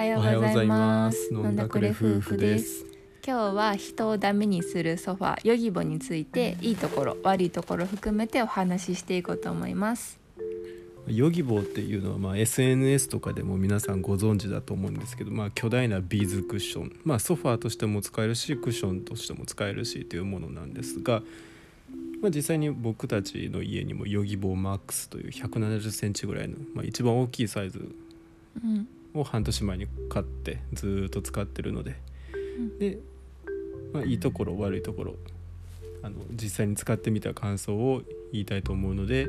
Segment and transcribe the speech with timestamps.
[0.00, 1.28] はようございます。
[1.30, 2.86] 飲んだくれ夫婦です。
[3.26, 10.18] 今日は人をダメにするソファヨギボについていいところ悪いところ含めてお話ししていこうと思います。
[11.06, 21.22] ヨギボーっていうのは、まあ、SNS とかでも皆さんご存知だと思うんですけど、まあ、巨大なビーズクッション、まあ、ソファーとしても使えるしクッションとしても使えるしというものなんですが、
[22.22, 27.94] まあ、実際に僕たちの家にもヨギボーマックスという1 7 0センチぐらいの、まあ、一番大きいサイズ
[29.14, 31.96] を半年前に買ってずっと使ってるので、
[32.58, 32.98] うん、で、
[33.92, 35.14] まあ、いいところ悪いところ
[36.02, 39.28] あの実際に使ってみた感想を言いたいと思うので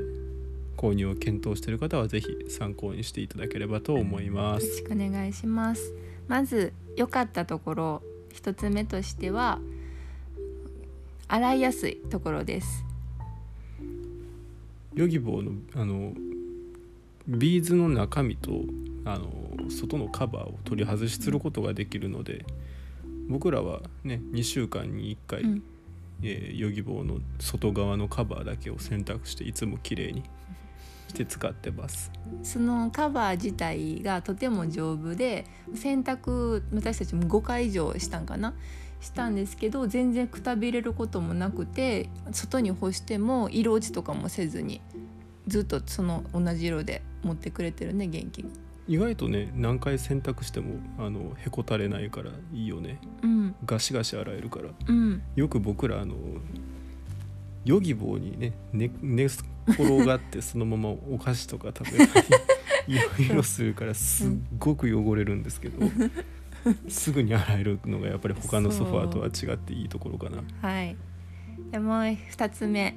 [0.78, 4.66] 購入を検討している方は是非参考にしていただければと思います。
[4.66, 5.94] よろしくお願いします
[6.28, 9.60] まず良かったところ一つ目としては
[11.28, 12.86] 洗いやすいところです。
[14.94, 16.14] ヨギボーのあの
[17.28, 18.52] ビーズの中身と
[19.06, 22.46] あの外のカバーを取り外しすることができるので
[23.28, 25.64] 僕らはね2週間に1回、うん、
[26.22, 30.24] えー、ヨギボーの外側のカバーだけを選択していつも綺麗に
[31.08, 32.12] して使ってます。
[32.44, 38.54] そのカバー自体がとても丈夫で洗濯私たちも5回以上したんかな？
[39.02, 44.80] したんですけど全然くたびれることもなくて外に干しても色落ちとかもせずに
[45.48, 48.52] ずっとその同じ色で持ってくれてるね元気に。
[48.92, 56.16] 意外とね何回洗濯してもあのへこたれないからいいよね、うん、ガシガシ洗えるから、うん、よく僕らあの
[57.64, 59.28] ヨギボーにね寝寝
[59.68, 62.28] 転がってそのままお菓子とか食べたり
[62.88, 64.30] いろいろするからすっ
[64.60, 65.88] ごく汚れるんですけど、
[66.90, 70.44] すぐに洗えるのがやっぱり他のソファーとは違っていいところかな。
[70.62, 70.98] はい。
[71.72, 72.96] でもう2つ目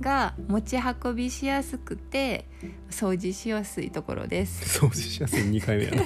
[0.00, 2.46] が持ち運びしやすくて
[2.90, 4.80] 掃除しやすいところです。
[4.80, 5.40] 掃除しやすい。
[5.40, 6.02] 2回目やな。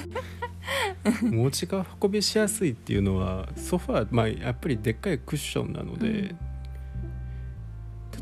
[1.23, 1.67] 持ち
[2.01, 6.37] 運びしやすいっていうのはソファーまあやっぱりでっかいクッションなので、うん、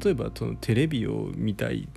[0.03, 1.89] 例えばそのテレビを見たい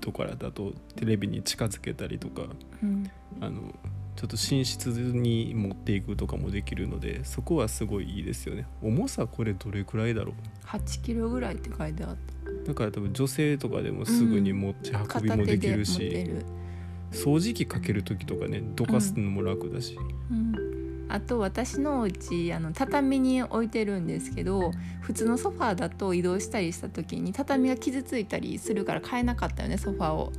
[0.00, 2.42] とかだとテレビに近づけたりとか、
[2.82, 3.10] うん、
[3.40, 3.74] あの
[4.16, 8.66] ちょっと寝室に持っていくとかもできるのでそこはすごいいいですよね。
[8.82, 12.37] 重さこれどれくらいだろう？8キロぐらいって書いてあった
[12.68, 19.98] だから多分女性とかでもすぐに持ち運びもできるし、うん、掃除機かける時とかねどかすのも楽だし、
[20.30, 30.32] うん、あと私のお家あの畳に置いてるんですけど普通のソファーだと移動したりした時に畳が傷ついたりするから買えなかったよねソファーを。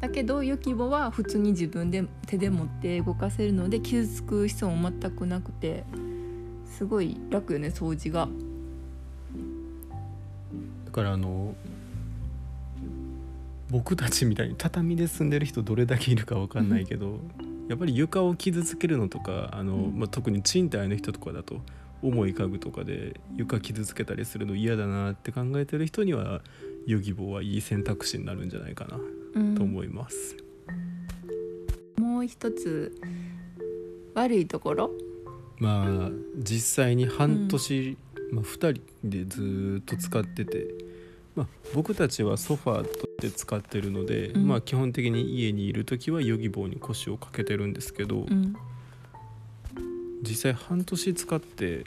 [0.00, 5.84] だけどユキボは普通に自分で手で持って動かせるので傷つく必要も全くなくて
[6.66, 8.28] すごい楽よね掃除が。
[10.86, 11.54] だからあの
[13.72, 17.20] 僕たちみたいに畳で住んでる人どれだけいるか分かんないけど、
[17.68, 21.62] やっぱり床を傷つけるのとかあの、まあ、特に賃貸の人とかだと
[22.02, 26.42] 重い家具とかで床傷つけたりするの嫌だなって考えてる人には
[26.86, 28.98] ヨギボーはいい選択肢になるんじゃないかな
[29.56, 30.36] と思います。
[31.96, 32.94] うん、もう一つ
[34.14, 34.90] 悪いところ？
[35.56, 37.96] まあ実際に半年、
[38.30, 40.66] うん、まあ、2人でずっと使ってて、
[41.34, 48.54] まあ、僕たちはソファーとして使ってるので、うん、まあ基本的に家にいる時はヨギボーに腰をかけてるんですけど、うん、
[50.22, 51.84] 実際半年使って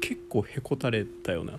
[0.00, 1.54] 結構へこたれたよな。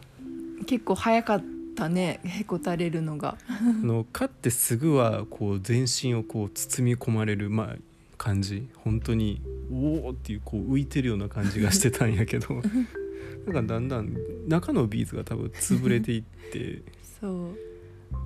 [0.65, 1.43] 結構早かっ
[1.75, 3.37] たねへこたれるのが。
[3.47, 7.75] あの勝ってすぐはこう全身をこう包み込まれるまあ
[8.17, 8.67] 感じ。
[8.75, 9.41] 本当に
[9.71, 12.47] おおっていうこう浮いてるような感じがしてたんやけど
[13.45, 14.15] なんかだんだん
[14.47, 16.81] 中のビーズが多分潰れていって。
[17.19, 17.49] そう。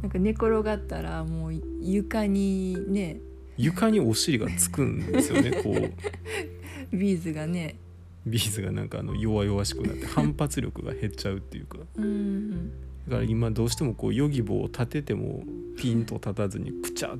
[0.01, 3.19] なんか寝転がったらもう床にね。
[3.57, 5.91] 床にお尻がつくんですよねこう。
[6.95, 7.79] ビーズがね。
[8.27, 12.69] ビーズがなんかあの弱々しくなって反発力が減っちゃうっていうか、うん、
[13.07, 15.43] だから今どうしてもこうヨギボを立てても
[15.77, 17.17] ピンと立たずにくちゃっ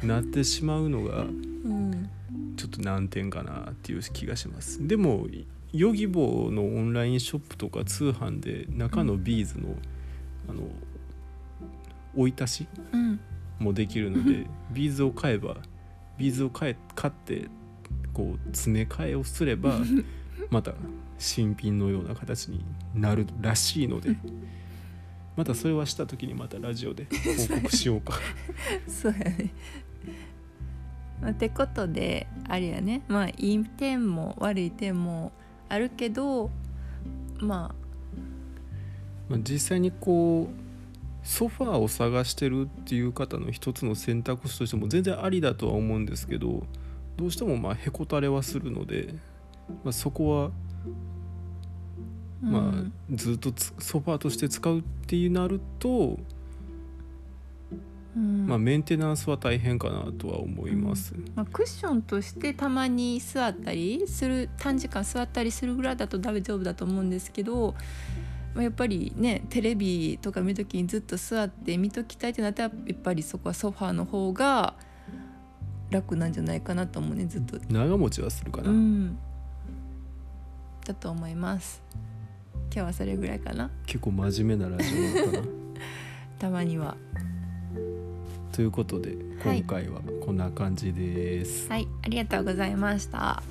[0.00, 1.26] となってしまうのが
[2.56, 4.86] ちょっと難点かなっていう気がします。
[4.86, 5.26] でも
[5.72, 9.76] ヨギボーのオンラインショップとか通販で中のビーズの、うん、
[10.48, 10.62] あの
[12.16, 12.68] 追い足し
[13.58, 15.56] もできるので、うん、ビーズを買えば
[16.18, 17.48] ビーズを買え買って
[18.12, 19.78] こう詰め替えをすれば
[20.50, 20.72] また
[21.18, 22.64] 新品のような形に
[22.94, 24.16] なるらしいので
[25.36, 27.06] またそれはした時にまたラジオで
[27.48, 28.18] 報告しようか。
[28.86, 29.52] そうやね。
[31.30, 33.02] ってことであれやね。
[33.08, 35.32] まあいい点も悪い点も
[35.70, 36.50] あるけど
[37.38, 37.74] まあ
[39.30, 46.64] まあ実際にこうソファーを探してるっていう方の一つの選択肢としても全然ありだとは思うんですけど
[47.16, 49.14] どうしてもまあへこたれはするので、
[49.84, 50.50] まあ、そこは
[52.42, 56.18] まあ、ずっとソファーとして使うっていうなると、
[58.16, 67.74] うん、まあ、メンテナンスは大変かなとは思います、うん、まあ、クッションとしてたまに座ったりする短時間座ったりするぐらいだと大丈夫だと思うんですけど、
[68.54, 74.74] まあ、やっぱりねテレビとか見る時にずっと座って見ときたいってなったらやっぱりそこはソファーの方が
[75.90, 77.58] 楽なんじゃないかなと思うねずっと。
[77.68, 79.18] 長持ちはするかな、うん、
[80.84, 81.82] だと思います。
[82.72, 83.70] 今日はそれぐらいかな。
[83.86, 85.44] 結構真面目なラジオかな。
[86.38, 86.96] たまには
[88.60, 93.42] ということで今回はこんな感じです、はい、はい、ありがとうございました